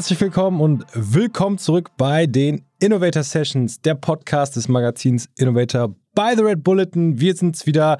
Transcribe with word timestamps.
Herzlich 0.00 0.22
willkommen 0.22 0.62
und 0.62 0.86
willkommen 0.94 1.58
zurück 1.58 1.90
bei 1.98 2.24
den 2.24 2.64
Innovator 2.78 3.22
Sessions, 3.22 3.82
der 3.82 3.94
Podcast 3.94 4.56
des 4.56 4.66
Magazins 4.66 5.28
Innovator 5.36 5.94
by 6.14 6.32
The 6.34 6.42
Red 6.42 6.64
Bulletin. 6.64 7.20
Wir 7.20 7.36
sind's 7.36 7.66
wieder. 7.66 7.98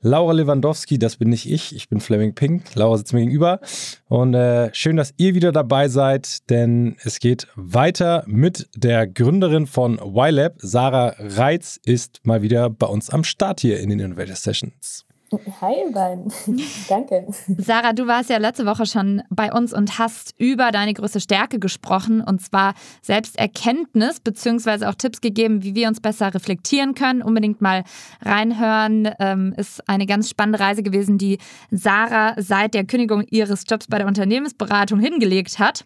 Laura 0.00 0.32
Lewandowski, 0.32 0.96
das 0.96 1.16
bin 1.16 1.30
nicht 1.30 1.50
ich, 1.50 1.74
ich 1.74 1.88
bin 1.88 1.98
Fleming 1.98 2.36
Pink. 2.36 2.72
Laura 2.76 2.98
sitzt 2.98 3.12
mir 3.12 3.18
gegenüber. 3.18 3.58
Und 4.06 4.34
äh, 4.34 4.72
schön, 4.72 4.94
dass 4.94 5.12
ihr 5.16 5.34
wieder 5.34 5.50
dabei 5.50 5.88
seid, 5.88 6.48
denn 6.50 6.96
es 7.02 7.18
geht 7.18 7.48
weiter 7.56 8.22
mit 8.28 8.68
der 8.76 9.08
Gründerin 9.08 9.66
von 9.66 9.98
YLab. 9.98 10.54
Sarah 10.58 11.16
Reitz 11.18 11.80
ist 11.84 12.20
mal 12.22 12.42
wieder 12.42 12.70
bei 12.70 12.86
uns 12.86 13.10
am 13.10 13.24
Start 13.24 13.58
hier 13.58 13.80
in 13.80 13.88
den 13.88 13.98
Innovator 13.98 14.36
Sessions. 14.36 15.04
Beiden. 15.30 16.32
Danke. 16.88 17.26
Sarah, 17.58 17.92
du 17.92 18.06
warst 18.06 18.30
ja 18.30 18.38
letzte 18.38 18.66
Woche 18.66 18.84
schon 18.84 19.22
bei 19.30 19.52
uns 19.52 19.72
und 19.72 19.98
hast 19.98 20.34
über 20.38 20.72
deine 20.72 20.92
größte 20.92 21.20
Stärke 21.20 21.58
gesprochen 21.58 22.20
und 22.20 22.40
zwar 22.40 22.74
Selbsterkenntnis 23.02 24.20
beziehungsweise 24.20 24.88
auch 24.88 24.94
Tipps 24.94 25.20
gegeben, 25.20 25.62
wie 25.62 25.74
wir 25.74 25.88
uns 25.88 26.00
besser 26.00 26.34
reflektieren 26.34 26.94
können. 26.94 27.22
Unbedingt 27.22 27.60
mal 27.60 27.84
reinhören. 28.22 29.08
Ähm, 29.20 29.54
ist 29.56 29.88
eine 29.88 30.06
ganz 30.06 30.28
spannende 30.28 30.58
Reise 30.58 30.82
gewesen, 30.82 31.16
die 31.16 31.38
Sarah 31.70 32.34
seit 32.36 32.74
der 32.74 32.84
Kündigung 32.84 33.24
ihres 33.30 33.64
Jobs 33.68 33.86
bei 33.86 33.98
der 33.98 34.08
Unternehmensberatung 34.08 34.98
hingelegt 34.98 35.58
hat 35.58 35.84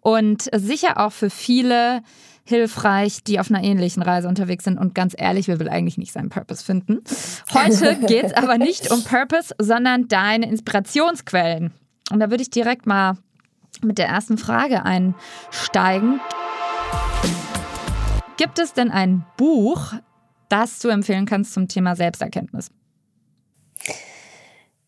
und 0.00 0.50
sicher 0.54 0.98
auch 0.98 1.12
für 1.12 1.30
viele 1.30 2.02
hilfreich, 2.44 3.24
die 3.24 3.40
auf 3.40 3.50
einer 3.50 3.62
ähnlichen 3.62 4.02
Reise 4.02 4.28
unterwegs 4.28 4.64
sind. 4.64 4.78
Und 4.78 4.94
ganz 4.94 5.14
ehrlich, 5.16 5.48
wer 5.48 5.58
will 5.58 5.68
eigentlich 5.68 5.98
nicht 5.98 6.12
seinen 6.12 6.28
Purpose 6.28 6.64
finden? 6.64 7.00
Heute 7.52 7.96
geht 8.06 8.24
es 8.24 8.32
aber 8.34 8.58
nicht 8.58 8.90
um 8.90 9.02
Purpose, 9.02 9.54
sondern 9.58 10.08
deine 10.08 10.48
Inspirationsquellen. 10.48 11.72
Und 12.10 12.20
da 12.20 12.30
würde 12.30 12.42
ich 12.42 12.50
direkt 12.50 12.86
mal 12.86 13.16
mit 13.82 13.98
der 13.98 14.06
ersten 14.06 14.38
Frage 14.38 14.84
einsteigen. 14.84 16.20
Gibt 18.36 18.58
es 18.58 18.72
denn 18.72 18.90
ein 18.90 19.24
Buch, 19.36 19.94
das 20.48 20.80
du 20.80 20.88
empfehlen 20.88 21.26
kannst 21.26 21.54
zum 21.54 21.68
Thema 21.68 21.96
Selbsterkenntnis? 21.96 22.70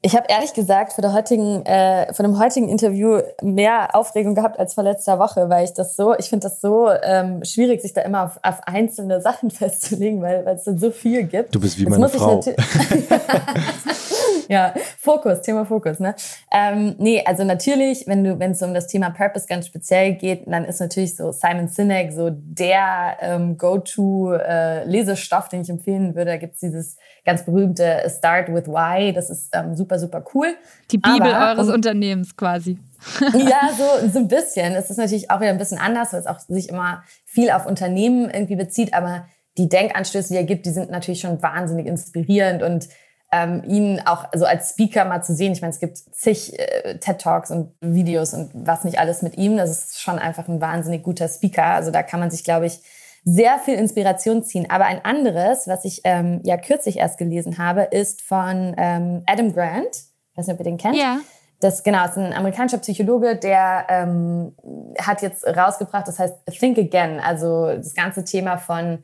Ich 0.07 0.15
habe 0.15 0.27
ehrlich 0.29 0.55
gesagt 0.55 0.93
für 0.93 1.12
heutigen, 1.12 1.67
äh, 1.67 2.15
von 2.15 2.25
dem 2.25 2.39
heutigen 2.39 2.69
Interview 2.69 3.23
mehr 3.43 3.97
Aufregung 3.97 4.37
gehabt 4.37 4.57
als 4.57 4.75
vor 4.75 4.85
letzter 4.85 5.19
Woche, 5.19 5.49
weil 5.49 5.65
ich 5.65 5.73
das 5.73 5.97
so, 5.97 6.15
ich 6.17 6.29
finde 6.29 6.47
das 6.47 6.61
so 6.61 6.89
ähm, 7.03 7.45
schwierig, 7.45 7.83
sich 7.83 7.93
da 7.93 8.03
immer 8.03 8.27
auf, 8.27 8.39
auf 8.41 8.61
einzelne 8.67 9.21
Sachen 9.21 9.51
festzulegen, 9.51 10.23
weil, 10.23 10.47
weil 10.47 10.55
es 10.55 10.62
dann 10.62 10.79
so 10.79 10.93
viel 10.93 11.25
gibt. 11.25 11.53
Du 11.53 11.59
bist 11.59 11.77
wie 11.77 11.83
Jetzt 11.83 11.91
meine 11.91 12.09
Frau. 12.09 12.41
ja, 14.48 14.75
Fokus, 14.98 15.42
Thema 15.42 15.64
Fokus. 15.64 16.00
Ne? 16.00 16.14
Ähm, 16.52 16.94
nee, 16.98 17.22
also 17.25 17.44
natürlich, 17.44 18.06
wenn 18.06 18.25
du, 18.25 18.39
wenn 18.39 18.53
es 18.53 18.62
um 18.62 18.75
das 18.75 18.86
Thema 18.86 19.11
Purpose 19.11 19.47
ganz 19.47 19.66
speziell 19.66 20.14
geht, 20.14 20.47
dann 20.47 20.64
ist 20.64 20.80
natürlich 20.80 21.16
so 21.16 21.33
Simon 21.33 21.69
Sinek 21.69 22.12
so 22.12 22.30
der 22.30 23.16
ähm, 23.20 23.56
Go-to-Lesestoff, 23.58 25.47
äh, 25.47 25.50
den 25.50 25.62
ich 25.62 25.70
empfehlen 25.70 26.14
würde. 26.14 26.33
Da 26.33 26.36
gibt's 26.36 26.61
dieses 26.61 26.97
ganz 27.25 27.44
berühmte 27.44 28.03
Start 28.08 28.48
with 28.48 28.66
Why. 28.66 29.12
Das 29.12 29.30
ist 29.30 29.50
ähm, 29.53 29.75
super, 29.75 29.98
super 29.98 30.25
cool. 30.34 30.55
Die 30.91 30.98
Bibel 30.98 31.33
Aber, 31.33 31.50
eures 31.50 31.69
um, 31.69 31.75
Unternehmens 31.75 32.36
quasi. 32.36 32.78
ja, 33.20 33.70
so, 33.77 34.08
so 34.08 34.19
ein 34.20 34.28
bisschen. 34.28 34.75
Es 34.75 34.91
ist 34.91 34.97
natürlich 34.97 35.31
auch 35.31 35.41
wieder 35.41 35.50
ein 35.50 35.58
bisschen 35.58 35.78
anders, 35.78 36.12
weil 36.12 36.20
es 36.20 36.27
auch 36.27 36.38
sich 36.38 36.69
immer 36.69 37.03
viel 37.25 37.50
auf 37.50 37.66
Unternehmen 37.66 38.31
irgendwie 38.31 38.56
bezieht. 38.56 38.94
Aber 38.94 39.27
die 39.58 39.69
Denkanstöße, 39.69 40.28
die 40.28 40.36
er 40.36 40.44
gibt, 40.44 40.66
die 40.66 40.70
sind 40.70 40.91
natürlich 40.91 41.20
schon 41.20 41.42
wahnsinnig 41.42 41.86
inspirierend 41.86 42.62
und 42.62 42.88
ähm, 43.36 43.62
ihn 43.66 44.00
auch 44.04 44.22
so 44.22 44.28
also 44.32 44.47
als 44.47 44.70
Speaker 44.70 45.04
mal 45.04 45.22
zu 45.22 45.34
sehen. 45.34 45.52
Ich 45.52 45.60
meine, 45.60 45.72
es 45.72 45.80
gibt 45.80 45.98
zig 45.98 46.58
äh, 46.58 46.98
TED-Talks 46.98 47.50
und 47.50 47.72
Videos 47.80 48.34
und 48.34 48.50
was 48.54 48.84
nicht 48.84 48.98
alles 48.98 49.22
mit 49.22 49.36
ihm. 49.36 49.56
Das 49.56 49.70
ist 49.70 50.00
schon 50.00 50.19
einfach 50.19 50.48
ein 50.48 50.60
wahnsinnig 50.60 51.02
guter 51.02 51.28
Speaker. 51.28 51.64
Also 51.64 51.91
da 51.91 52.02
kann 52.02 52.20
man 52.20 52.30
sich, 52.30 52.44
glaube 52.44 52.66
ich, 52.66 52.80
sehr 53.24 53.58
viel 53.58 53.74
Inspiration 53.74 54.44
ziehen. 54.44 54.70
Aber 54.70 54.86
ein 54.86 55.04
anderes, 55.04 55.66
was 55.66 55.84
ich 55.84 56.02
ähm, 56.04 56.41
ja 56.44 56.56
kürzlich 56.56 56.98
erst 56.98 57.19
gelesen 57.19 57.58
habe, 57.58 57.82
ist 57.82 58.22
von 58.22 58.74
ähm, 58.78 59.22
Adam 59.26 59.53
Grant. 59.53 59.97
Ich 60.32 60.38
weiß 60.38 60.47
nicht, 60.47 60.54
ob 60.54 60.60
ihr 60.60 60.70
den 60.70 60.78
kennt. 60.78 60.97
Ja. 60.97 61.18
Das 61.60 61.82
genau 61.82 62.04
ist 62.04 62.16
ein 62.16 62.34
amerikanischer 62.34 62.78
Psychologe, 62.78 63.36
der 63.36 63.86
ähm, 63.88 64.54
hat 65.00 65.22
jetzt 65.22 65.47
rausgebracht, 65.47 66.06
das 66.06 66.18
heißt 66.18 66.34
Think 66.50 66.76
Again, 66.76 67.18
also 67.18 67.68
das 67.68 67.94
ganze 67.94 68.24
Thema 68.24 68.58
von 68.58 69.03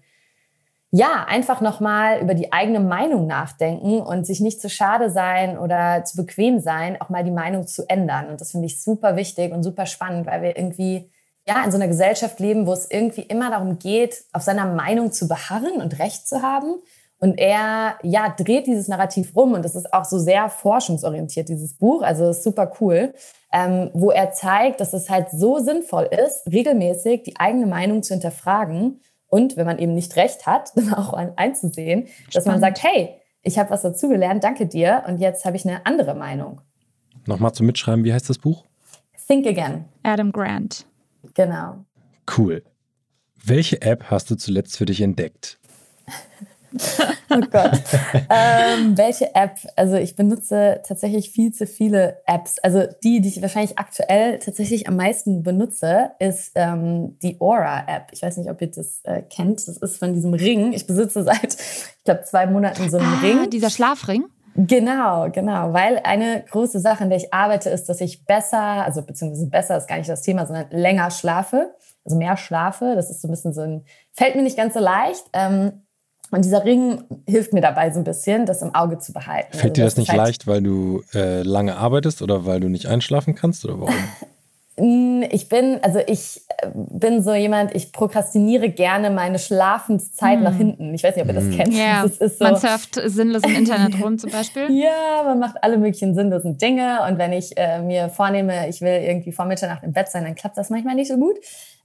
ja, 0.94 1.24
einfach 1.26 1.62
nochmal 1.62 2.20
über 2.20 2.34
die 2.34 2.52
eigene 2.52 2.78
Meinung 2.78 3.26
nachdenken 3.26 4.02
und 4.02 4.26
sich 4.26 4.40
nicht 4.40 4.60
zu 4.60 4.68
schade 4.68 5.10
sein 5.10 5.56
oder 5.56 6.04
zu 6.04 6.18
bequem 6.18 6.60
sein, 6.60 7.00
auch 7.00 7.08
mal 7.08 7.24
die 7.24 7.30
Meinung 7.30 7.66
zu 7.66 7.88
ändern. 7.88 8.28
Und 8.28 8.42
das 8.42 8.50
finde 8.50 8.66
ich 8.66 8.82
super 8.82 9.16
wichtig 9.16 9.52
und 9.52 9.62
super 9.62 9.86
spannend, 9.86 10.26
weil 10.26 10.42
wir 10.42 10.54
irgendwie 10.54 11.10
ja, 11.48 11.64
in 11.64 11.70
so 11.70 11.78
einer 11.78 11.88
Gesellschaft 11.88 12.38
leben, 12.40 12.66
wo 12.66 12.74
es 12.74 12.90
irgendwie 12.90 13.22
immer 13.22 13.50
darum 13.50 13.78
geht, 13.78 14.24
auf 14.34 14.42
seiner 14.42 14.66
Meinung 14.66 15.12
zu 15.12 15.28
beharren 15.28 15.80
und 15.80 15.98
Recht 15.98 16.28
zu 16.28 16.42
haben. 16.42 16.74
Und 17.18 17.38
er, 17.38 17.96
ja, 18.02 18.28
dreht 18.28 18.66
dieses 18.66 18.86
Narrativ 18.86 19.34
rum 19.34 19.54
und 19.54 19.64
das 19.64 19.74
ist 19.74 19.94
auch 19.94 20.04
so 20.04 20.18
sehr 20.18 20.50
forschungsorientiert, 20.50 21.48
dieses 21.48 21.72
Buch. 21.78 22.02
Also 22.02 22.28
ist 22.28 22.42
super 22.42 22.70
cool, 22.80 23.14
ähm, 23.50 23.90
wo 23.94 24.10
er 24.10 24.32
zeigt, 24.32 24.80
dass 24.80 24.92
es 24.92 25.08
halt 25.08 25.30
so 25.30 25.58
sinnvoll 25.58 26.10
ist, 26.26 26.46
regelmäßig 26.52 27.22
die 27.22 27.38
eigene 27.38 27.66
Meinung 27.66 28.02
zu 28.02 28.12
hinterfragen 28.12 29.00
und 29.32 29.56
wenn 29.56 29.64
man 29.64 29.78
eben 29.78 29.94
nicht 29.94 30.14
recht 30.16 30.44
hat, 30.46 30.72
dann 30.76 30.92
auch 30.92 31.14
einzusehen, 31.14 32.06
Spannend. 32.06 32.34
dass 32.34 32.44
man 32.44 32.60
sagt, 32.60 32.82
hey, 32.82 33.14
ich 33.42 33.58
habe 33.58 33.70
was 33.70 33.80
dazugelernt, 33.80 34.44
danke 34.44 34.66
dir 34.66 35.04
und 35.08 35.18
jetzt 35.18 35.46
habe 35.46 35.56
ich 35.56 35.66
eine 35.66 35.86
andere 35.86 36.14
Meinung. 36.14 36.60
Nochmal 37.26 37.52
zum 37.52 37.66
Mitschreiben, 37.66 38.04
wie 38.04 38.12
heißt 38.12 38.28
das 38.28 38.38
Buch? 38.38 38.66
Think 39.26 39.46
Again. 39.46 39.86
Adam 40.02 40.32
Grant. 40.32 40.84
Genau. 41.34 41.84
Cool. 42.36 42.62
Welche 43.42 43.80
App 43.80 44.04
hast 44.10 44.30
du 44.30 44.36
zuletzt 44.36 44.76
für 44.76 44.84
dich 44.84 45.00
entdeckt? 45.00 45.58
oh 47.30 47.40
Gott. 47.50 47.80
ähm, 48.30 48.96
welche 48.96 49.34
App? 49.34 49.56
Also 49.76 49.96
ich 49.96 50.16
benutze 50.16 50.80
tatsächlich 50.86 51.30
viel 51.30 51.52
zu 51.52 51.66
viele 51.66 52.18
Apps. 52.26 52.58
Also 52.60 52.86
die, 53.02 53.20
die 53.20 53.28
ich 53.28 53.42
wahrscheinlich 53.42 53.78
aktuell 53.78 54.38
tatsächlich 54.38 54.88
am 54.88 54.96
meisten 54.96 55.42
benutze, 55.42 56.10
ist 56.18 56.52
ähm, 56.54 57.18
die 57.22 57.40
Aura-App. 57.40 58.08
Ich 58.12 58.22
weiß 58.22 58.36
nicht, 58.36 58.50
ob 58.50 58.60
ihr 58.60 58.70
das 58.70 59.00
äh, 59.04 59.22
kennt. 59.22 59.66
Das 59.68 59.76
ist 59.76 59.98
von 59.98 60.14
diesem 60.14 60.34
Ring. 60.34 60.72
Ich 60.72 60.86
besitze 60.86 61.22
seit, 61.22 61.54
ich 61.54 62.04
glaube, 62.04 62.22
zwei 62.24 62.46
Monaten 62.46 62.90
so 62.90 62.98
einen 62.98 63.06
ah, 63.06 63.20
Ring. 63.20 63.50
Dieser 63.50 63.70
Schlafring? 63.70 64.24
Genau, 64.54 65.30
genau. 65.30 65.72
Weil 65.72 66.00
eine 66.04 66.44
große 66.50 66.80
Sache, 66.80 67.04
in 67.04 67.10
der 67.10 67.18
ich 67.18 67.32
arbeite, 67.32 67.70
ist, 67.70 67.88
dass 67.88 68.00
ich 68.00 68.26
besser, 68.26 68.60
also 68.60 69.02
beziehungsweise 69.02 69.48
besser 69.48 69.78
ist 69.78 69.88
gar 69.88 69.96
nicht 69.96 70.10
das 70.10 70.22
Thema, 70.22 70.46
sondern 70.46 70.66
länger 70.70 71.10
schlafe, 71.10 71.74
also 72.04 72.16
mehr 72.18 72.36
schlafe. 72.36 72.94
Das 72.94 73.10
ist 73.10 73.22
so 73.22 73.28
ein 73.28 73.30
bisschen 73.30 73.54
so 73.54 73.62
ein, 73.62 73.84
fällt 74.12 74.34
mir 74.34 74.42
nicht 74.42 74.56
ganz 74.56 74.74
so 74.74 74.80
leicht. 74.80 75.24
Ähm, 75.32 75.82
und 76.32 76.44
dieser 76.44 76.64
Ring 76.64 77.04
hilft 77.28 77.52
mir 77.52 77.60
dabei 77.60 77.90
so 77.90 77.98
ein 78.00 78.04
bisschen, 78.04 78.46
das 78.46 78.62
im 78.62 78.74
Auge 78.74 78.98
zu 78.98 79.12
behalten. 79.12 79.52
Fällt 79.52 79.64
also 79.64 79.74
dir 79.74 79.84
das, 79.84 79.94
das 79.94 79.98
nicht 79.98 80.10
halt 80.10 80.18
leicht, 80.18 80.46
weil 80.46 80.62
du 80.62 81.02
äh, 81.14 81.42
lange 81.42 81.76
arbeitest 81.76 82.22
oder 82.22 82.46
weil 82.46 82.58
du 82.58 82.68
nicht 82.68 82.86
einschlafen 82.86 83.34
kannst 83.34 83.64
oder 83.64 83.80
warum? 83.80 83.94
Ich 84.74 85.50
bin, 85.50 85.80
also 85.82 85.98
ich 86.06 86.40
äh, 86.48 86.70
bin 86.74 87.22
so 87.22 87.34
jemand, 87.34 87.74
ich 87.74 87.92
prokrastiniere 87.92 88.70
gerne 88.70 89.10
meine 89.10 89.38
Schlafenszeit 89.38 90.40
mm. 90.40 90.42
nach 90.42 90.56
hinten. 90.56 90.94
Ich 90.94 91.04
weiß 91.04 91.14
nicht, 91.14 91.22
ob 91.22 91.28
ihr 91.28 91.34
das 91.34 91.44
mm. 91.44 91.50
kennt. 91.50 91.74
Yeah. 91.74 92.08
Das 92.18 92.38
so 92.38 92.44
man 92.44 92.56
surft 92.56 92.98
sinnlos 93.04 93.42
im 93.44 93.54
Internet 93.54 94.02
rum 94.02 94.18
zum 94.18 94.30
Beispiel. 94.30 94.68
Ja, 94.70 95.24
man 95.24 95.38
macht 95.38 95.62
alle 95.62 95.76
möglichen 95.76 96.14
sinnlosen 96.14 96.56
Dinge. 96.56 97.00
Und 97.06 97.18
wenn 97.18 97.34
ich 97.34 97.54
äh, 97.58 97.82
mir 97.82 98.08
vornehme, 98.08 98.70
ich 98.70 98.80
will 98.80 99.02
irgendwie 99.02 99.32
vor 99.32 99.44
Mitternacht 99.44 99.82
im 99.82 99.92
Bett 99.92 100.08
sein, 100.08 100.24
dann 100.24 100.34
klappt 100.34 100.56
das 100.56 100.70
manchmal 100.70 100.94
nicht 100.94 101.08
so 101.08 101.18
gut. 101.18 101.36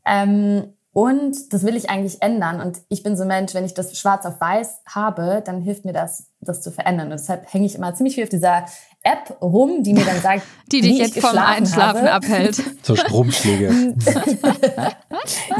Ähm, 0.05 0.73
und 0.97 1.53
das 1.53 1.63
will 1.63 1.75
ich 1.75 1.91
eigentlich 1.91 2.23
ändern. 2.23 2.59
Und 2.59 2.79
ich 2.89 3.03
bin 3.03 3.15
so 3.15 3.21
ein 3.21 3.27
Mensch, 3.27 3.53
wenn 3.53 3.63
ich 3.63 3.75
das 3.75 3.95
schwarz 3.99 4.25
auf 4.25 4.41
weiß 4.41 4.81
habe, 4.87 5.43
dann 5.45 5.61
hilft 5.61 5.85
mir 5.85 5.93
das, 5.93 6.31
das 6.41 6.63
zu 6.63 6.71
verändern. 6.71 7.11
Und 7.11 7.19
deshalb 7.19 7.53
hänge 7.53 7.67
ich 7.67 7.75
immer 7.75 7.93
ziemlich 7.93 8.15
viel 8.15 8.23
auf 8.23 8.31
dieser 8.31 8.65
App 9.03 9.39
rum, 9.39 9.83
die 9.83 9.93
mir 9.93 10.05
dann 10.05 10.19
sagt, 10.21 10.41
die 10.71 10.81
dich 10.81 10.97
jetzt 10.97 11.19
vom 11.19 11.37
Einschlafen 11.37 12.01
habe. 12.01 12.13
abhält. 12.13 12.63
Zur 12.81 12.97
Stromschläge. 12.97 13.67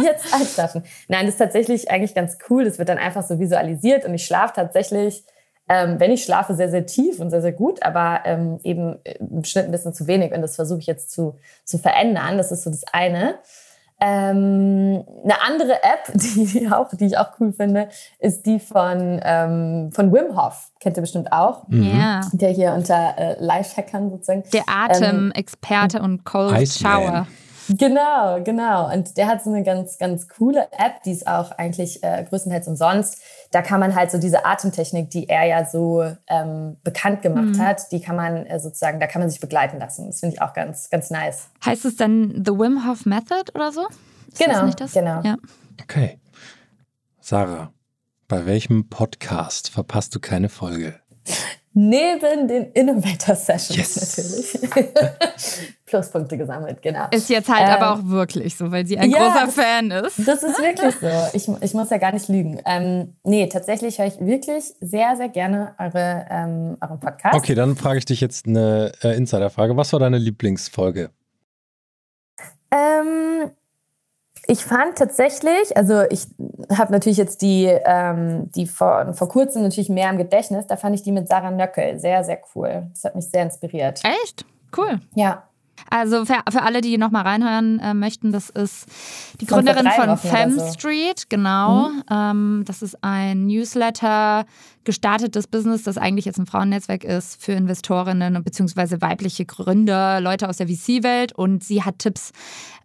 jetzt 0.02 0.34
einschlafen. 0.34 0.82
Nein, 1.08 1.28
das 1.28 1.36
ist 1.36 1.38
tatsächlich 1.38 1.92
eigentlich 1.92 2.16
ganz 2.16 2.40
cool. 2.50 2.66
Das 2.66 2.80
wird 2.80 2.90
dann 2.90 2.98
einfach 2.98 3.22
so 3.22 3.38
visualisiert 3.38 4.06
und 4.06 4.16
ich 4.16 4.26
schlafe 4.26 4.54
tatsächlich, 4.56 5.24
ähm, 5.70 6.00
wenn 6.00 6.10
ich 6.10 6.24
schlafe, 6.24 6.56
sehr, 6.56 6.72
sehr 6.72 6.88
tief 6.88 7.20
und 7.20 7.30
sehr, 7.30 7.44
sehr 7.44 7.52
gut, 7.52 7.84
aber 7.84 8.22
ähm, 8.26 8.58
eben 8.64 8.98
im 9.20 9.44
Schnitt 9.44 9.66
ein 9.66 9.72
bisschen 9.72 9.94
zu 9.94 10.08
wenig. 10.08 10.32
Und 10.32 10.42
das 10.42 10.56
versuche 10.56 10.80
ich 10.80 10.88
jetzt 10.88 11.12
zu, 11.12 11.36
zu 11.64 11.78
verändern. 11.78 12.40
Das 12.40 12.52
ist 12.52 12.64
so 12.64 12.72
das 12.72 12.86
eine. 12.92 13.36
Ähm, 14.00 15.04
eine 15.24 15.42
andere 15.42 15.74
App, 15.84 16.12
die, 16.14 16.70
auch, 16.72 16.90
die 16.94 17.06
ich 17.06 17.18
auch 17.18 17.32
cool 17.40 17.52
finde, 17.52 17.90
ist 18.20 18.46
die 18.46 18.60
von, 18.60 19.20
ähm, 19.24 19.90
von 19.92 20.14
Wim 20.14 20.40
Hof. 20.40 20.72
Kennt 20.80 20.98
ihr 20.98 21.02
bestimmt 21.02 21.32
auch. 21.32 21.68
Mhm. 21.68 21.98
Ja. 21.98 22.22
Der 22.32 22.50
hier 22.50 22.74
unter 22.74 23.18
äh, 23.18 23.36
Lifehackern 23.44 24.12
sozusagen. 24.12 24.44
Der 24.54 24.64
Atemexperte 24.68 25.98
ähm, 25.98 26.04
und 26.04 26.26
Cold 26.26 26.62
Iceman. 26.62 26.94
Shower. 26.94 27.28
Genau, 27.70 28.42
genau. 28.44 28.92
Und 28.94 29.18
der 29.18 29.28
hat 29.28 29.44
so 29.44 29.50
eine 29.50 29.64
ganz, 29.64 29.98
ganz 29.98 30.28
coole 30.28 30.68
App, 30.72 31.04
die 31.06 31.12
ist 31.12 31.28
auch 31.28 31.52
eigentlich 31.52 32.04
äh, 32.04 32.26
größtenteils 32.28 32.68
umsonst. 32.68 33.22
Da 33.52 33.62
kann 33.62 33.80
man 33.80 33.96
halt 33.96 34.12
so 34.12 34.18
diese 34.18 34.46
Atemtechnik, 34.46 35.10
die 35.10 35.28
er 35.30 35.46
ja 35.46 35.66
so 35.66 36.04
ähm, 36.28 36.78
bekannt 36.84 37.22
gemacht 37.22 37.56
mhm. 37.56 37.60
hat, 37.60 37.92
die 37.92 38.02
kann 38.02 38.16
man 38.16 38.46
äh, 38.46 38.60
sozusagen, 38.60 39.00
da 39.00 39.08
kann 39.08 39.22
man 39.22 39.30
sich 39.30 39.40
begleiten 39.40 39.80
lassen. 39.80 40.08
Das 40.08 40.20
finde 40.20 40.36
ich 40.36 40.42
auch 40.42 40.54
ganz, 40.54 40.90
ganz 40.90 41.10
nice. 41.10 41.50
Heißt 41.66 41.86
es 41.86 41.96
dann 41.96 42.44
The 42.46 42.52
Wim 42.52 42.88
Hof 42.88 43.06
Method 43.06 43.52
oder 43.54 43.72
so? 43.72 43.86
Ist 44.28 44.40
genau, 44.40 44.70
genau. 44.94 45.22
Ja. 45.24 45.38
Okay. 45.82 46.20
Sarah, 47.20 47.72
bei 48.28 48.46
welchem 48.46 48.90
Podcast 48.90 49.70
verpasst 49.70 50.16
du 50.16 50.20
keine 50.20 50.50
Folge? 50.50 51.00
Neben 51.80 52.48
den 52.48 52.72
Innovator 52.72 53.36
Sessions 53.36 53.78
yes. 53.78 54.60
natürlich. 54.64 54.96
Pluspunkte 55.86 56.36
gesammelt, 56.36 56.82
genau. 56.82 57.06
Ist 57.12 57.30
jetzt 57.30 57.48
halt 57.50 57.68
ähm, 57.68 57.76
aber 57.76 57.94
auch 57.94 58.10
wirklich 58.10 58.58
so, 58.58 58.72
weil 58.72 58.88
sie 58.88 58.98
ein 58.98 59.12
ja, 59.12 59.20
großer 59.20 59.48
Fan 59.52 59.92
ist. 59.92 60.28
Das 60.28 60.42
ist 60.42 60.60
wirklich 60.60 60.96
so. 60.96 61.08
Ich, 61.34 61.48
ich 61.62 61.74
muss 61.76 61.92
ja 61.92 62.00
gar 62.00 62.14
nicht 62.14 62.30
lügen. 62.30 62.60
Ähm, 62.66 63.14
nee, 63.24 63.46
tatsächlich 63.48 64.00
höre 64.00 64.08
ich 64.08 64.20
wirklich 64.20 64.74
sehr, 64.82 65.16
sehr 65.18 65.30
gerne 65.30 65.76
eure, 65.78 66.26
ähm, 66.32 66.78
euren 66.82 67.00
Podcast. 67.00 67.36
Okay, 67.36 67.54
dann 67.54 67.76
frage 67.76 68.00
ich 68.00 68.06
dich 68.06 68.22
jetzt 68.22 68.48
eine 68.48 68.92
äh, 69.04 69.16
Insiderfrage. 69.16 69.78
Was 69.78 69.94
war 69.94 70.00
deine 70.00 70.18
Lieblingsfolge? 70.18 71.12
Ähm, 72.72 73.27
ich 74.48 74.64
fand 74.64 74.98
tatsächlich, 74.98 75.76
also 75.76 76.04
ich 76.10 76.26
habe 76.76 76.92
natürlich 76.94 77.18
jetzt 77.18 77.42
die, 77.42 77.66
ähm, 77.66 78.50
die 78.52 78.66
vor, 78.66 79.14
vor 79.14 79.28
kurzem 79.28 79.64
natürlich 79.64 79.90
mehr 79.90 80.10
im 80.10 80.18
Gedächtnis, 80.18 80.66
da 80.68 80.78
fand 80.78 80.96
ich 80.96 81.04
die 81.04 81.12
mit 81.12 81.28
Sarah 81.28 81.52
Nöckel 81.52 82.00
sehr, 82.00 82.24
sehr 82.24 82.40
cool. 82.56 82.88
Das 82.94 83.04
hat 83.04 83.16
mich 83.16 83.30
sehr 83.30 83.44
inspiriert. 83.44 84.02
Echt? 84.24 84.46
Cool. 84.76 85.00
Ja. 85.16 85.44
Also 85.90 86.26
für, 86.26 86.36
für 86.50 86.62
alle, 86.64 86.82
die 86.82 86.98
noch 86.98 87.12
mal 87.12 87.22
reinhören 87.22 87.80
äh, 87.80 87.94
möchten, 87.94 88.32
das 88.32 88.50
ist 88.50 88.86
die 89.40 89.46
Gründerin 89.46 89.88
von 89.96 90.18
Fem 90.18 90.60
so. 90.60 90.72
Street, 90.74 91.30
genau. 91.30 91.90
Mhm. 91.90 92.04
Ähm, 92.12 92.64
das 92.66 92.82
ist 92.82 93.04
ein 93.04 93.48
Newsletter, 93.48 94.46
gestartetes 94.84 95.48
Business, 95.48 95.84
das 95.84 95.98
eigentlich 95.98 96.26
jetzt 96.26 96.40
ein 96.40 96.46
Frauennetzwerk 96.46 97.04
ist 97.04 97.42
für 97.42 97.54
Investorinnen 97.54 98.44
bzw. 98.44 99.02
weibliche 99.02 99.46
Gründer, 99.46 100.20
Leute 100.22 100.50
aus 100.50 100.58
der 100.58 100.68
VC-Welt. 100.68 101.34
Und 101.34 101.64
sie 101.64 101.84
hat 101.84 102.00
Tipps 102.00 102.32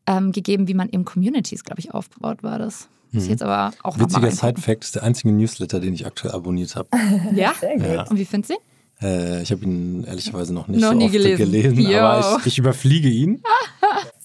ähm, 0.07 0.33
gegeben, 0.33 0.69
wie 0.69 0.75
man 0.75 0.89
eben 0.89 1.05
Communities, 1.05 1.65
glaube 1.65 1.81
ich, 1.81 1.93
aufbaut, 1.93 2.43
war 2.43 2.59
das. 2.59 2.89
Ist 3.13 3.25
mhm. 3.25 3.31
jetzt 3.31 3.43
aber 3.43 3.73
auch 3.83 3.99
Witziger 3.99 4.31
Side-Fact, 4.31 4.85
ist 4.85 4.95
der 4.95 5.03
einzige 5.03 5.33
Newsletter, 5.33 5.81
den 5.81 5.93
ich 5.93 6.07
aktuell 6.07 6.35
abonniert 6.35 6.77
habe. 6.77 6.89
ja? 7.35 7.53
Sehr 7.61 7.77
gut. 7.77 7.87
Ja. 7.87 8.03
Und 8.09 8.19
wie 8.19 8.25
findest 8.25 8.51
du 8.51 8.55
ihn? 8.55 8.61
Äh, 9.03 9.43
ich 9.43 9.51
habe 9.51 9.65
ihn 9.65 10.05
ehrlicherweise 10.05 10.55
noch 10.55 10.69
nicht 10.69 10.81
noch 10.81 10.93
so 10.93 10.99
oft 10.99 11.13
gelesen, 11.13 11.51
gelesen 11.51 11.95
aber 11.97 12.39
ich, 12.41 12.47
ich, 12.47 12.59
überfliege 12.59 13.09
ihn. 13.09 13.43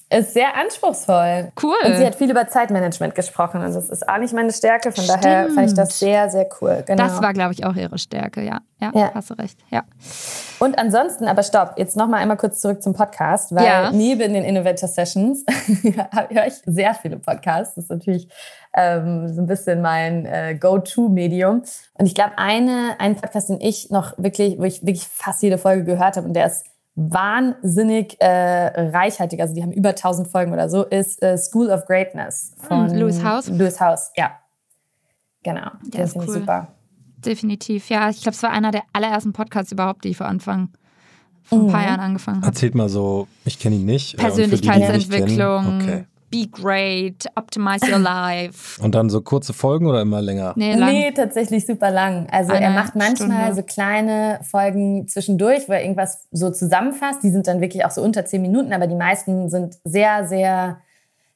Ist 0.09 0.33
sehr 0.33 0.55
anspruchsvoll. 0.55 1.51
Cool. 1.61 1.75
Und 1.85 1.97
sie 1.97 2.05
hat 2.05 2.15
viel 2.15 2.31
über 2.31 2.47
Zeitmanagement 2.47 3.13
gesprochen 3.13 3.61
und 3.61 3.73
das 3.73 3.89
ist 3.89 4.07
auch 4.07 4.17
nicht 4.19 4.33
meine 4.33 4.53
Stärke. 4.53 4.93
Von 4.93 5.03
Stimmt. 5.03 5.25
daher 5.25 5.49
fand 5.49 5.67
ich 5.67 5.73
das 5.73 5.99
sehr, 5.99 6.29
sehr 6.29 6.47
cool. 6.61 6.81
Genau. 6.87 7.03
Das 7.03 7.21
war, 7.21 7.33
glaube 7.33 7.51
ich, 7.51 7.65
auch 7.65 7.75
ihre 7.75 7.97
Stärke, 7.97 8.41
ja. 8.41 8.61
ja. 8.79 8.91
Ja, 8.95 9.11
hast 9.13 9.31
du 9.31 9.33
recht. 9.33 9.59
Ja. 9.69 9.83
Und 10.59 10.79
ansonsten, 10.79 11.25
aber 11.25 11.43
stopp, 11.43 11.73
jetzt 11.75 11.97
noch 11.97 12.07
mal 12.07 12.17
einmal 12.17 12.37
kurz 12.37 12.61
zurück 12.61 12.81
zum 12.81 12.93
Podcast, 12.93 13.53
weil 13.53 13.65
ja. 13.65 13.91
neben 13.91 14.33
den 14.33 14.45
Innovator 14.45 14.87
Sessions 14.87 15.43
höre 16.29 16.47
ich 16.47 16.53
sehr 16.65 16.93
viele 16.93 17.17
Podcasts. 17.17 17.75
Das 17.75 17.83
ist 17.83 17.89
natürlich 17.89 18.29
ähm, 18.77 19.27
so 19.27 19.41
ein 19.41 19.47
bisschen 19.47 19.81
mein 19.81 20.25
äh, 20.25 20.55
Go-To-Medium. 20.59 21.63
Und 21.95 22.05
ich 22.05 22.15
glaube, 22.15 22.37
eine, 22.37 22.95
ein 22.99 23.15
Podcast, 23.15 23.49
den 23.49 23.59
ich 23.59 23.89
noch 23.89 24.17
wirklich, 24.17 24.57
wo 24.59 24.63
ich 24.63 24.81
wirklich 24.81 25.07
fast 25.07 25.41
jede 25.43 25.57
Folge 25.57 25.83
gehört 25.83 26.15
habe 26.15 26.27
und 26.27 26.33
der 26.33 26.45
ist 26.45 26.65
wahnsinnig 26.95 28.19
äh, 28.19 28.89
reichhaltig, 28.89 29.39
also 29.41 29.53
die 29.53 29.61
haben 29.61 29.71
über 29.71 29.89
1000 29.89 30.27
Folgen 30.27 30.51
oder 30.51 30.67
so, 30.69 30.83
ist 30.83 31.21
äh, 31.21 31.37
School 31.37 31.69
of 31.69 31.85
Greatness 31.85 32.53
von 32.57 32.89
hm, 32.89 32.97
Louis 32.97 33.23
House. 33.23 33.49
Louis 33.49 33.79
House, 33.79 34.11
ja. 34.15 34.31
Genau, 35.43 35.69
der 35.83 36.05
ist 36.05 36.15
cool. 36.15 36.23
ich 36.25 36.31
super. 36.31 36.69
Definitiv, 37.17 37.89
ja. 37.89 38.09
Ich 38.09 38.21
glaube, 38.21 38.35
es 38.35 38.43
war 38.43 38.51
einer 38.51 38.71
der 38.71 38.83
allerersten 38.93 39.33
Podcasts 39.33 39.71
überhaupt, 39.71 40.03
die 40.03 40.09
ich 40.09 40.17
vor 40.17 40.27
Anfang 40.27 40.69
vor 41.43 41.59
ein 41.59 41.67
paar 41.67 41.81
mhm. 41.81 41.87
Jahren 41.87 41.99
angefangen 41.99 42.37
habe. 42.37 42.47
Erzählt 42.47 42.75
mal 42.75 42.89
so, 42.89 43.27
ich 43.45 43.57
kenne 43.57 43.75
ihn 43.75 43.85
nicht. 43.85 44.17
Persönlichkeitsentwicklung. 44.17 45.81
Okay. 45.81 46.05
Be 46.29 46.47
great, 46.51 47.25
optimize 47.35 47.85
your 47.89 47.99
life. 47.99 48.81
Und 48.81 48.95
dann 48.95 49.09
so 49.09 49.21
kurze 49.21 49.53
Folgen 49.53 49.87
oder 49.87 50.01
immer 50.01 50.21
länger? 50.21 50.53
Nee, 50.55 50.75
lang. 50.75 50.91
nee 50.91 51.11
tatsächlich 51.11 51.65
super 51.65 51.89
lang. 51.89 52.27
Also 52.31 52.51
Eine 52.51 52.65
er 52.65 52.71
macht 52.71 52.95
manchmal 52.95 53.45
Stunde. 53.45 53.55
so 53.55 53.63
kleine 53.63 54.39
Folgen 54.43 55.07
zwischendurch, 55.07 55.69
wo 55.69 55.73
er 55.73 55.81
irgendwas 55.81 56.27
so 56.31 56.49
zusammenfasst. 56.51 57.23
Die 57.23 57.29
sind 57.29 57.47
dann 57.47 57.61
wirklich 57.61 57.85
auch 57.85 57.91
so 57.91 58.01
unter 58.01 58.25
zehn 58.25 58.41
Minuten, 58.41 58.73
aber 58.73 58.87
die 58.87 58.95
meisten 58.95 59.49
sind 59.49 59.77
sehr, 59.83 60.27
sehr 60.27 60.77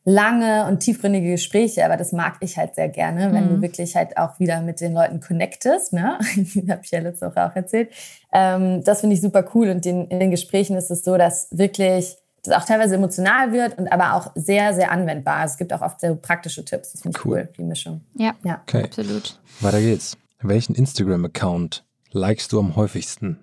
lange 0.04 0.66
und 0.68 0.80
tiefgründige 0.80 1.32
Gespräche, 1.32 1.86
aber 1.86 1.96
das 1.96 2.12
mag 2.12 2.38
ich 2.40 2.58
halt 2.58 2.74
sehr 2.76 2.90
gerne, 2.90 3.32
wenn 3.34 3.46
mhm. 3.46 3.50
du 3.50 3.62
wirklich 3.62 3.96
halt 3.96 4.18
auch 4.18 4.40
wieder 4.40 4.62
mit 4.62 4.82
den 4.82 4.94
Leuten 4.94 5.20
connectest, 5.20 5.94
ne? 5.94 6.18
habe 6.70 6.82
ich 6.84 6.92
ja 6.92 7.00
letzte 7.00 7.28
Woche 7.28 7.46
auch 7.46 7.56
erzählt. 7.56 7.92
Ähm, 8.34 8.84
das 8.84 9.02
finde 9.02 9.16
ich 9.16 9.22
super 9.22 9.46
cool 9.54 9.70
und 9.70 9.86
in, 9.86 10.08
in 10.08 10.20
den 10.20 10.32
Gesprächen 10.32 10.76
ist 10.76 10.90
es 10.90 11.04
so, 11.04 11.18
dass 11.18 11.48
wirklich 11.52 12.18
das 12.44 12.56
auch 12.56 12.66
teilweise 12.66 12.96
emotional 12.96 13.52
wird 13.52 13.78
und 13.78 13.92
aber 13.92 14.14
auch 14.14 14.32
sehr, 14.36 14.74
sehr 14.74 14.92
anwendbar. 14.92 15.46
Es 15.46 15.58
gibt 15.58 15.74
auch 15.74 15.82
oft 15.82 16.00
sehr 16.00 16.16
praktische 16.16 16.66
Tipps. 16.66 16.94
Das 16.94 17.02
finde 17.02 17.18
ich 17.18 17.26
cool. 17.26 17.38
cool, 17.40 17.50
die 17.58 17.64
Mischung. 17.64 18.02
Ja, 18.16 18.34
ja. 18.44 18.62
Okay. 18.64 18.84
absolut. 18.84 19.40
Weiter 19.60 19.80
geht's. 19.80 20.18
Welchen 20.42 20.74
Instagram-Account 20.74 21.86
likest 22.12 22.52
du 22.52 22.60
am 22.60 22.76
häufigsten? 22.76 23.40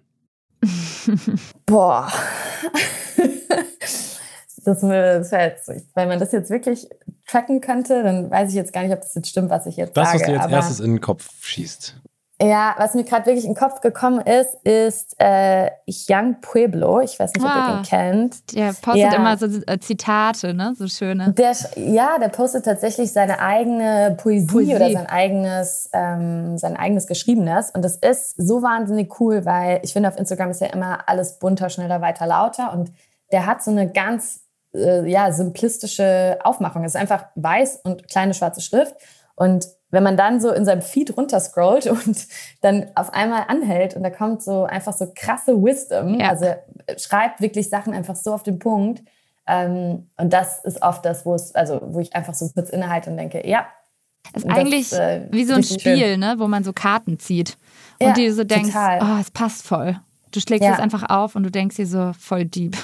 Boah. 1.66 2.10
das, 4.64 4.80
das 4.80 5.30
jetzt, 5.30 5.68
wenn 5.94 6.08
man 6.08 6.18
das 6.18 6.32
jetzt 6.32 6.50
wirklich 6.50 6.88
tracken 7.26 7.60
könnte, 7.60 8.02
dann 8.02 8.30
weiß 8.30 8.50
ich 8.50 8.56
jetzt 8.56 8.72
gar 8.72 8.82
nicht, 8.82 8.92
ob 8.92 9.00
das 9.00 9.14
jetzt 9.14 9.28
stimmt, 9.28 9.50
was 9.50 9.66
ich 9.66 9.76
jetzt 9.76 9.96
das, 9.96 10.08
sage. 10.08 10.18
Das, 10.18 10.28
was 10.28 10.34
dir 10.34 10.42
als 10.42 10.52
erstes 10.52 10.80
in 10.80 10.92
den 10.92 11.00
Kopf 11.00 11.28
schießt. 11.44 12.00
Ja, 12.40 12.76
was 12.78 12.94
mir 12.94 13.02
gerade 13.02 13.26
wirklich 13.26 13.44
in 13.44 13.54
den 13.54 13.58
Kopf 13.58 13.80
gekommen 13.80 14.20
ist, 14.20 14.54
ist 14.62 15.16
äh, 15.18 15.70
Young 16.08 16.36
Pueblo. 16.40 17.00
Ich 17.00 17.18
weiß 17.18 17.32
nicht, 17.32 17.44
ob 17.44 17.50
ihr 17.50 17.74
den 17.74 17.82
kennt. 17.82 18.54
Der 18.54 18.72
postet 18.74 18.96
ja. 18.96 19.14
immer 19.14 19.36
so 19.36 19.46
äh, 19.46 19.80
Zitate, 19.80 20.54
ne? 20.54 20.72
So 20.78 20.86
schöne. 20.86 21.32
Der, 21.32 21.52
ja, 21.74 22.16
der 22.20 22.28
postet 22.28 22.64
tatsächlich 22.64 23.12
seine 23.12 23.40
eigene 23.40 24.16
Poesie, 24.22 24.46
Poesie. 24.46 24.76
oder 24.76 24.92
sein 24.92 25.06
eigenes, 25.06 25.90
ähm, 25.92 26.58
sein 26.58 26.76
eigenes 26.76 27.08
Geschriebenes. 27.08 27.72
Und 27.72 27.82
das 27.82 27.96
ist 27.96 28.36
so 28.36 28.62
wahnsinnig 28.62 29.18
cool, 29.18 29.44
weil 29.44 29.80
ich 29.82 29.92
finde, 29.92 30.08
auf 30.08 30.16
Instagram 30.16 30.50
ist 30.50 30.60
ja 30.60 30.68
immer 30.68 31.08
alles 31.08 31.40
bunter, 31.40 31.70
schneller, 31.70 32.00
weiter, 32.02 32.26
lauter. 32.26 32.72
Und 32.72 32.92
der 33.32 33.46
hat 33.46 33.64
so 33.64 33.72
eine 33.72 33.90
ganz 33.90 34.42
äh, 34.74 35.10
ja, 35.10 35.32
simplistische 35.32 36.38
Aufmachung. 36.44 36.84
Es 36.84 36.94
ist 36.94 37.00
einfach 37.00 37.24
weiß 37.34 37.80
und 37.82 38.06
kleine 38.06 38.32
schwarze 38.32 38.60
Schrift. 38.60 38.94
Und 39.34 39.66
wenn 39.90 40.02
man 40.02 40.16
dann 40.16 40.40
so 40.40 40.52
in 40.52 40.64
seinem 40.64 40.82
Feed 40.82 41.16
runterscrollt 41.16 41.86
und 41.90 42.26
dann 42.60 42.86
auf 42.94 43.12
einmal 43.12 43.44
anhält 43.48 43.96
und 43.96 44.02
da 44.02 44.10
kommt 44.10 44.42
so 44.42 44.64
einfach 44.64 44.92
so 44.92 45.10
krasse 45.14 45.62
Wisdom, 45.62 46.20
ja. 46.20 46.28
also 46.28 46.46
schreibt 46.96 47.40
wirklich 47.40 47.68
Sachen 47.68 47.94
einfach 47.94 48.16
so 48.16 48.32
auf 48.32 48.42
den 48.42 48.58
Punkt. 48.58 49.02
Ähm, 49.46 50.10
und 50.18 50.32
das 50.32 50.62
ist 50.64 50.82
oft 50.82 51.04
das, 51.04 51.24
wo 51.24 51.34
es, 51.34 51.54
also 51.54 51.80
wo 51.82 52.00
ich 52.00 52.14
einfach 52.14 52.34
so 52.34 52.48
kurz 52.50 52.68
innehalte 52.68 53.10
und 53.10 53.16
denke, 53.16 53.48
ja. 53.48 53.66
Es 54.34 54.44
ist 54.44 54.50
eigentlich 54.50 54.90
das, 54.90 54.98
äh, 54.98 55.26
wie 55.30 55.44
so 55.44 55.54
ein 55.54 55.62
Spiel, 55.62 56.18
ne, 56.18 56.34
wo 56.38 56.48
man 56.48 56.64
so 56.64 56.74
Karten 56.74 57.18
zieht 57.18 57.56
und 57.98 58.08
ja, 58.08 58.12
die 58.12 58.30
so 58.30 58.44
denkst, 58.44 58.72
total. 58.72 58.98
oh, 59.00 59.20
es 59.20 59.30
passt 59.30 59.66
voll. 59.66 59.98
Du 60.32 60.40
schlägst 60.40 60.66
ja. 60.66 60.74
es 60.74 60.80
einfach 60.80 61.08
auf 61.08 61.34
und 61.34 61.44
du 61.44 61.50
denkst 61.50 61.76
dir 61.76 61.86
so 61.86 62.12
voll 62.18 62.44
deep. 62.44 62.76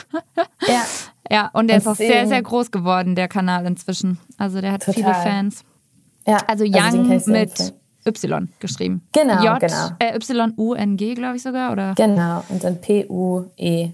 ja. 0.66 0.82
Ja, 1.30 1.48
und 1.54 1.68
der 1.68 1.78
Deswegen. 1.78 1.92
ist 1.92 2.00
auch 2.00 2.06
sehr, 2.06 2.26
sehr 2.26 2.42
groß 2.42 2.70
geworden, 2.70 3.14
der 3.14 3.28
Kanal 3.28 3.64
inzwischen. 3.64 4.18
Also 4.36 4.60
der 4.60 4.72
hat 4.72 4.82
total. 4.82 4.94
viele 4.94 5.14
Fans. 5.14 5.64
Ja, 6.26 6.38
also, 6.46 6.64
also 6.64 6.98
Young 6.98 7.06
mit 7.26 7.74
Y 8.06 8.48
geschrieben. 8.60 9.02
Genau, 9.12 9.42
J, 9.42 9.60
genau. 9.60 9.90
Äh, 9.98 10.16
Y-U-N-G, 10.16 11.14
glaube 11.14 11.36
ich 11.36 11.42
sogar, 11.42 11.72
oder? 11.72 11.94
Genau, 11.96 12.44
und 12.48 12.62
dann 12.62 12.80
P-U-E-B-L-O, 12.80 13.92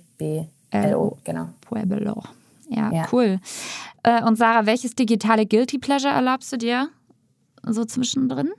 genau. 1.24 1.48
Pueblo. 1.60 2.22
Ja, 2.68 2.92
ja. 2.92 3.06
cool. 3.12 3.38
Äh, 4.02 4.22
und 4.24 4.36
Sarah, 4.36 4.66
welches 4.66 4.94
digitale 4.94 5.46
Guilty 5.46 5.78
Pleasure 5.78 6.12
erlaubst 6.12 6.52
du 6.52 6.56
dir 6.56 6.88
so 7.62 7.84
zwischendrin? 7.84 8.50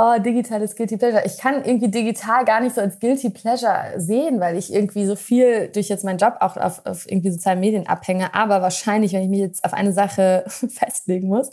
Oh, 0.00 0.18
digitales 0.18 0.74
Guilty 0.74 0.96
Pleasure. 0.96 1.22
Ich 1.26 1.36
kann 1.36 1.62
irgendwie 1.64 1.88
digital 1.88 2.44
gar 2.44 2.60
nicht 2.60 2.74
so 2.74 2.80
als 2.80 2.98
Guilty 2.98 3.30
Pleasure 3.30 3.92
sehen, 3.96 4.40
weil 4.40 4.56
ich 4.56 4.72
irgendwie 4.72 5.04
so 5.04 5.14
viel 5.14 5.68
durch 5.68 5.88
jetzt 5.88 6.04
meinen 6.04 6.18
Job 6.18 6.36
auch 6.40 6.56
auf, 6.56 6.84
auf 6.86 7.10
irgendwie 7.10 7.30
sozialen 7.30 7.60
Medien 7.60 7.86
abhänge. 7.86 8.32
Aber 8.34 8.62
wahrscheinlich, 8.62 9.12
wenn 9.12 9.22
ich 9.22 9.28
mich 9.28 9.40
jetzt 9.40 9.62
auf 9.64 9.74
eine 9.74 9.92
Sache 9.92 10.44
festlegen 10.48 11.28
muss, 11.28 11.50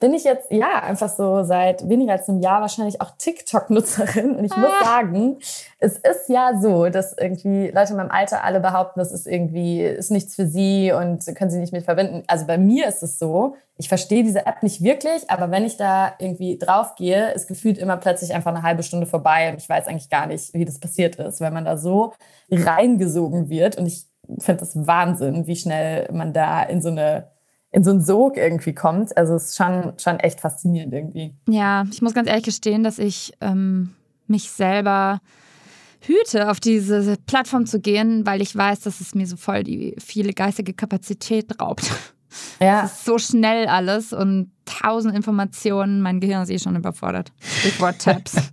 bin 0.00 0.12
ich 0.12 0.24
jetzt 0.24 0.50
ja 0.50 0.82
einfach 0.82 1.08
so 1.08 1.44
seit 1.44 1.88
weniger 1.88 2.12
als 2.12 2.28
einem 2.28 2.40
Jahr 2.40 2.60
wahrscheinlich 2.60 3.00
auch 3.00 3.12
TikTok-Nutzerin. 3.16 4.36
Und 4.36 4.44
ich 4.44 4.52
ah. 4.52 4.58
muss 4.58 4.70
sagen, 4.82 5.38
es 5.78 5.96
ist 5.98 6.28
ja 6.28 6.58
so, 6.60 6.88
dass 6.88 7.16
irgendwie 7.16 7.68
Leute 7.68 7.92
in 7.92 7.96
meinem 7.96 8.10
Alter 8.10 8.44
alle 8.44 8.60
behaupten, 8.60 8.98
das 8.98 9.12
ist 9.12 9.26
irgendwie 9.26 9.82
ist 9.82 10.10
nichts 10.10 10.34
für 10.34 10.46
sie 10.46 10.92
und 10.92 11.24
können 11.36 11.50
sie 11.50 11.58
nicht 11.58 11.72
mit 11.72 11.84
verwenden. 11.84 12.24
Also 12.26 12.46
bei 12.46 12.58
mir 12.58 12.86
ist 12.88 13.02
es 13.02 13.18
so, 13.18 13.54
ich 13.76 13.88
verstehe 13.88 14.22
diese 14.22 14.46
App 14.46 14.62
nicht 14.62 14.82
wirklich, 14.82 15.30
aber 15.30 15.50
wenn 15.50 15.64
ich 15.64 15.76
da 15.76 16.14
irgendwie 16.18 16.58
draufgehe, 16.58 17.32
ist 17.32 17.48
gefühlt 17.48 17.78
immer 17.78 17.96
plötzlich 17.96 18.34
einfach 18.34 18.52
eine 18.52 18.62
halbe 18.62 18.82
Stunde 18.82 19.06
vorbei 19.06 19.50
und 19.50 19.56
ich 19.56 19.68
weiß 19.68 19.86
eigentlich 19.86 20.10
gar 20.10 20.26
nicht, 20.26 20.54
wie 20.54 20.64
das 20.64 20.78
passiert 20.78 21.16
ist, 21.16 21.40
weil 21.40 21.50
man 21.50 21.64
da 21.64 21.76
so 21.76 22.12
reingesogen 22.50 23.48
wird. 23.48 23.76
Und 23.78 23.86
ich 23.86 24.06
finde 24.38 24.60
das 24.60 24.86
Wahnsinn, 24.86 25.46
wie 25.46 25.56
schnell 25.56 26.08
man 26.12 26.32
da 26.32 26.62
in 26.62 26.82
so 26.82 26.88
eine 26.88 27.33
in 27.74 27.82
so 27.82 27.90
einen 27.90 28.00
Sog 28.00 28.36
irgendwie 28.36 28.72
kommt. 28.72 29.16
Also 29.16 29.34
es 29.34 29.46
ist 29.46 29.56
schon, 29.56 29.94
schon 29.98 30.20
echt 30.20 30.40
faszinierend 30.40 30.94
irgendwie. 30.94 31.34
Ja, 31.48 31.84
ich 31.90 32.00
muss 32.02 32.14
ganz 32.14 32.28
ehrlich 32.28 32.44
gestehen, 32.44 32.84
dass 32.84 33.00
ich 33.00 33.32
ähm, 33.40 33.94
mich 34.28 34.50
selber 34.50 35.20
hüte, 36.00 36.50
auf 36.50 36.60
diese 36.60 37.16
Plattform 37.26 37.66
zu 37.66 37.80
gehen, 37.80 38.24
weil 38.26 38.42
ich 38.42 38.54
weiß, 38.54 38.80
dass 38.80 39.00
es 39.00 39.16
mir 39.16 39.26
so 39.26 39.36
voll 39.36 39.64
die 39.64 39.96
viele 39.98 40.32
geistige 40.32 40.72
Kapazität 40.72 41.60
raubt. 41.60 41.90
Ja. 42.60 42.84
Es 42.84 42.92
ist 42.92 43.04
so 43.04 43.18
schnell 43.18 43.66
alles 43.66 44.12
und 44.12 44.52
tausend 44.64 45.14
Informationen. 45.14 46.00
Mein 46.00 46.20
Gehirn 46.20 46.42
ist 46.42 46.50
eh 46.50 46.58
schon 46.58 46.76
überfordert. 46.76 47.32
Stichwort 47.40 48.00
Tabs. 48.00 48.36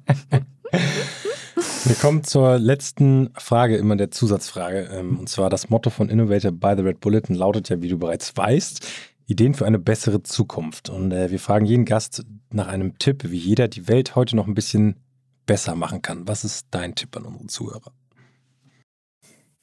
Wir 1.84 1.96
kommen 1.96 2.24
zur 2.24 2.60
letzten 2.60 3.32
Frage, 3.38 3.76
immer 3.78 3.96
der 3.96 4.12
Zusatzfrage. 4.12 4.90
Ähm, 4.94 5.20
und 5.20 5.30
zwar 5.30 5.50
das 5.50 5.70
Motto 5.70 5.90
von 5.90 6.10
Innovator 6.10 6.52
by 6.52 6.74
the 6.78 6.84
Red 6.84 7.00
Bulletin 7.00 7.36
lautet 7.36 7.70
ja, 7.70 7.82
wie 7.82 7.90
du 7.90 7.98
bereits 7.98 8.36
weißt, 8.38 8.88
Ideen 9.32 9.54
für 9.54 9.66
eine 9.66 9.80
bessere 9.80 10.22
Zukunft. 10.24 10.90
Und 10.90 11.12
äh, 11.12 11.32
wir 11.32 11.40
fragen 11.40 11.66
jeden 11.66 11.86
Gast 11.86 12.24
nach 12.52 12.68
einem 12.68 12.98
Tipp, 13.00 13.24
wie 13.32 13.38
jeder 13.38 13.68
die 13.68 13.88
Welt 13.88 14.16
heute 14.16 14.36
noch 14.36 14.48
ein 14.48 14.54
bisschen 14.54 14.98
besser 15.46 15.76
machen 15.76 16.02
kann. 16.02 16.28
Was 16.28 16.44
ist 16.44 16.68
dein 16.72 16.96
Tipp 16.96 17.16
an 17.18 17.26
unsere 17.26 17.48
Zuhörer? 17.48 17.92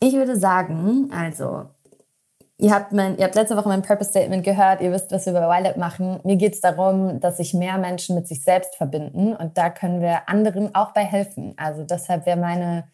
Ich 0.00 0.14
würde 0.14 0.36
sagen, 0.36 1.10
also 1.12 1.66
Ihr 2.60 2.74
habt, 2.74 2.90
mein, 2.90 3.16
ihr 3.18 3.24
habt 3.24 3.36
letzte 3.36 3.56
Woche 3.56 3.68
mein 3.68 3.82
Purpose 3.82 4.10
Statement 4.10 4.42
gehört, 4.42 4.80
ihr 4.80 4.90
wisst, 4.90 5.12
was 5.12 5.26
wir 5.26 5.32
bei 5.32 5.60
YLab 5.60 5.76
machen. 5.76 6.18
Mir 6.24 6.34
geht 6.34 6.54
es 6.54 6.60
darum, 6.60 7.20
dass 7.20 7.36
sich 7.36 7.54
mehr 7.54 7.78
Menschen 7.78 8.16
mit 8.16 8.26
sich 8.26 8.42
selbst 8.42 8.74
verbinden 8.74 9.32
und 9.32 9.56
da 9.56 9.70
können 9.70 10.00
wir 10.00 10.28
anderen 10.28 10.74
auch 10.74 10.92
bei 10.92 11.04
helfen. 11.04 11.54
Also 11.56 11.84
deshalb 11.84 12.26
wäre 12.26 12.36
meine, 12.36 12.88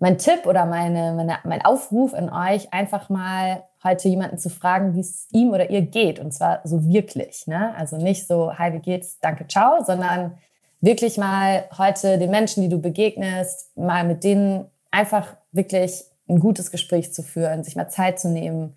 mein 0.00 0.16
Tipp 0.16 0.46
oder 0.46 0.64
meine, 0.64 1.12
meine, 1.12 1.38
mein 1.44 1.62
Aufruf 1.62 2.14
an 2.14 2.30
euch, 2.30 2.72
einfach 2.72 3.10
mal 3.10 3.64
heute 3.84 4.08
jemanden 4.08 4.38
zu 4.38 4.48
fragen, 4.48 4.94
wie 4.94 5.00
es 5.00 5.28
ihm 5.30 5.50
oder 5.50 5.70
ihr 5.70 5.82
geht. 5.82 6.18
Und 6.18 6.32
zwar 6.32 6.60
so 6.64 6.88
wirklich. 6.88 7.46
Ne? 7.46 7.74
Also 7.76 7.98
nicht 7.98 8.26
so, 8.26 8.52
hi, 8.58 8.72
wie 8.72 8.80
geht's, 8.80 9.18
danke, 9.20 9.46
ciao, 9.46 9.84
sondern 9.84 10.38
wirklich 10.80 11.18
mal 11.18 11.64
heute 11.76 12.18
den 12.18 12.30
Menschen, 12.30 12.62
die 12.62 12.70
du 12.70 12.80
begegnest, 12.80 13.76
mal 13.76 14.04
mit 14.04 14.24
denen 14.24 14.66
einfach 14.90 15.36
wirklich 15.52 16.04
ein 16.28 16.40
gutes 16.40 16.70
Gespräch 16.70 17.12
zu 17.12 17.22
führen, 17.22 17.62
sich 17.62 17.76
mal 17.76 17.88
Zeit 17.88 18.18
zu 18.18 18.30
nehmen 18.30 18.76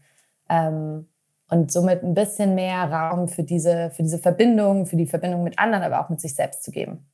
ähm, 0.49 1.07
und 1.49 1.71
somit 1.71 2.03
ein 2.03 2.15
bisschen 2.15 2.53
mehr 2.53 2.91
Raum 2.91 3.29
für 3.29 3.43
diese, 3.43 3.91
für 3.91 4.03
diese 4.03 4.19
Verbindung, 4.19 4.85
für 4.85 4.97
die 4.97 5.07
Verbindung 5.07 5.43
mit 5.43 5.57
anderen, 5.57 5.83
aber 5.83 6.03
auch 6.03 6.09
mit 6.09 6.19
sich 6.19 6.35
selbst 6.35 6.63
zu 6.63 6.71
geben. 6.71 7.05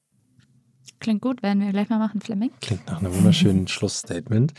Klingt 1.00 1.22
gut, 1.22 1.44
werden 1.44 1.62
wir 1.62 1.72
gleich 1.72 1.90
mal 1.90 2.00
machen, 2.00 2.22
Fleming. 2.22 2.52
Klingt 2.62 2.88
nach 2.88 3.00
einem 3.00 3.16
wunderschönen 3.16 3.68
Schlussstatement. 3.70 4.54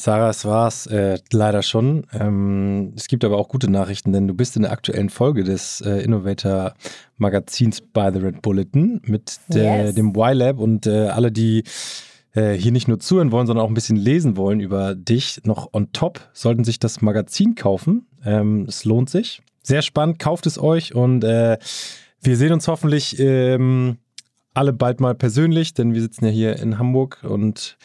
Sarah, 0.00 0.30
es 0.30 0.46
war 0.46 0.66
es 0.66 0.86
äh, 0.86 1.18
leider 1.30 1.62
schon. 1.62 2.06
Ähm, 2.12 2.94
es 2.96 3.06
gibt 3.06 3.22
aber 3.22 3.36
auch 3.36 3.48
gute 3.48 3.70
Nachrichten, 3.70 4.12
denn 4.12 4.26
du 4.26 4.32
bist 4.32 4.56
in 4.56 4.62
der 4.62 4.72
aktuellen 4.72 5.10
Folge 5.10 5.44
des 5.44 5.82
äh, 5.82 6.02
Innovator 6.02 6.72
Magazins 7.18 7.82
by 7.82 8.08
the 8.12 8.18
Red 8.18 8.40
Bulletin 8.40 9.02
mit 9.04 9.38
der, 9.48 9.84
yes. 9.84 9.94
dem 9.94 10.14
Y-Lab 10.16 10.58
und 10.58 10.86
äh, 10.86 11.08
alle, 11.08 11.30
die 11.30 11.64
äh, 12.32 12.54
hier 12.54 12.72
nicht 12.72 12.88
nur 12.88 12.98
zuhören 12.98 13.30
wollen, 13.30 13.46
sondern 13.46 13.64
auch 13.64 13.68
ein 13.68 13.74
bisschen 13.74 13.96
lesen 13.96 14.38
wollen 14.38 14.60
über 14.60 14.94
dich, 14.94 15.40
noch 15.44 15.68
on 15.74 15.92
top, 15.92 16.20
sollten 16.32 16.64
sich 16.64 16.78
das 16.78 17.02
Magazin 17.02 17.54
kaufen. 17.54 18.06
Ähm, 18.24 18.64
es 18.68 18.84
lohnt 18.84 19.10
sich. 19.10 19.42
Sehr 19.62 19.82
spannend, 19.82 20.18
kauft 20.18 20.46
es 20.46 20.58
euch 20.58 20.94
und 20.94 21.24
äh, 21.24 21.58
wir 22.22 22.36
sehen 22.36 22.52
uns 22.52 22.68
hoffentlich 22.68 23.18
ähm, 23.18 23.98
alle 24.54 24.72
bald 24.72 25.00
mal 25.00 25.14
persönlich, 25.14 25.74
denn 25.74 25.94
wir 25.94 26.00
sitzen 26.00 26.24
ja 26.26 26.30
hier 26.30 26.58
in 26.58 26.78
Hamburg 26.78 27.18
und 27.22 27.76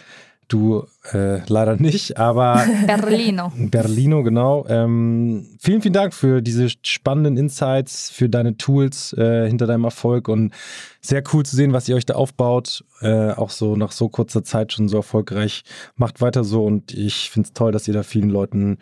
Du 0.48 0.86
äh, 1.12 1.40
leider 1.48 1.76
nicht, 1.78 2.18
aber. 2.18 2.64
Berlino. 2.86 3.52
Berlino, 3.56 4.22
genau. 4.22 4.66
Ähm, 4.70 5.48
vielen, 5.60 5.82
vielen 5.82 5.94
Dank 5.94 6.14
für 6.14 6.42
diese 6.42 6.70
spannenden 6.84 7.38
Insights, 7.38 8.12
für 8.12 8.30
deine 8.30 8.56
Tools 8.56 9.14
äh, 9.14 9.48
hinter 9.48 9.66
deinem 9.66 9.86
Erfolg 9.86 10.28
und 10.28 10.54
sehr 11.02 11.24
cool 11.34 11.44
zu 11.46 11.56
sehen, 11.56 11.74
was 11.74 11.90
ihr 11.90 11.96
euch 11.96 12.06
da 12.06 12.14
aufbaut. 12.14 12.84
Äh, 13.02 13.32
auch 13.32 13.50
so 13.50 13.76
nach 13.76 13.92
so 13.92 14.08
kurzer 14.08 14.44
Zeit 14.44 14.72
schon 14.72 14.88
so 14.88 14.98
erfolgreich. 14.98 15.64
Macht 15.96 16.22
weiter 16.22 16.46
so 16.46 16.64
und 16.64 16.94
ich 16.94 17.30
finde 17.30 17.48
es 17.48 17.54
toll, 17.54 17.74
dass 17.74 17.88
ihr 17.88 17.94
da 17.94 18.04
vielen 18.04 18.30
Leuten 18.30 18.78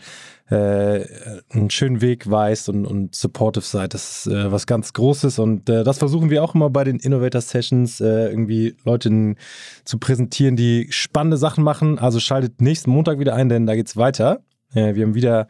äh, 0.49 1.05
einen 1.49 1.71
schönen 1.71 1.99
Weg 1.99 2.29
weist 2.29 2.69
und, 2.69 2.85
und 2.85 3.15
supportive 3.15 3.65
seid. 3.65 3.95
Das 3.95 4.25
ist 4.25 4.33
äh, 4.33 4.51
was 4.51 4.67
ganz 4.67 4.93
Großes 4.93 5.39
und 5.39 5.67
äh, 5.67 5.83
das 5.83 5.97
versuchen 5.97 6.29
wir 6.29 6.43
auch 6.43 6.53
immer 6.53 6.69
bei 6.69 6.83
den 6.83 6.97
Innovator 6.97 7.41
Sessions, 7.41 8.01
äh, 8.01 8.29
irgendwie 8.29 8.75
Leuten 8.83 9.37
zu 9.83 9.97
präsentieren, 9.97 10.55
die 10.55 10.87
spannende 10.91 11.37
Sachen 11.37 11.63
machen. 11.63 11.97
Also 11.97 12.19
schaltet 12.19 12.61
nächsten 12.61 12.91
Montag 12.91 13.17
wieder 13.17 13.33
ein, 13.33 13.49
denn 13.49 13.65
da 13.65 13.75
geht's 13.75 13.97
weiter. 13.97 14.41
Äh, 14.75 14.95
wir 14.95 15.05
haben 15.05 15.15
wieder 15.15 15.47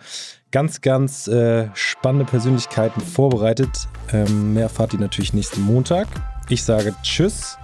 ganz, 0.51 0.81
ganz 0.81 1.27
äh, 1.27 1.67
spannende 1.73 2.25
Persönlichkeiten 2.25 3.01
vorbereitet. 3.01 3.87
Ähm, 4.11 4.53
mehr 4.53 4.63
erfahrt 4.63 4.93
ihr 4.93 4.99
natürlich 4.99 5.33
nächsten 5.33 5.61
Montag. 5.61 6.07
Ich 6.49 6.63
sage 6.63 6.93
Tschüss. 7.03 7.57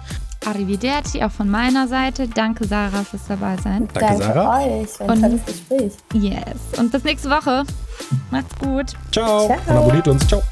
Arrivederci 0.46 1.22
auch 1.22 1.30
von 1.30 1.50
meiner 1.50 1.86
Seite. 1.86 2.26
Danke, 2.28 2.66
Sarah, 2.66 3.04
fürs 3.04 3.26
dabei 3.28 3.56
sein. 3.58 3.88
Danke, 3.92 4.00
Danke 4.00 4.22
Sarah. 4.24 4.58
euch. 4.58 5.00
Ein 5.00 5.20
tolles 5.20 5.44
Gespräch. 5.44 5.92
Yes. 6.14 6.78
Und 6.78 6.90
bis 6.92 7.04
nächste 7.04 7.28
Woche. 7.30 7.64
Macht's 8.30 8.58
gut. 8.58 8.92
Ciao. 9.12 9.46
Ciao. 9.46 9.58
Und 9.66 9.76
abonniert 9.76 10.08
uns. 10.08 10.26
Ciao. 10.26 10.42